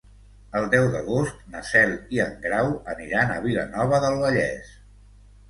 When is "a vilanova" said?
3.35-4.01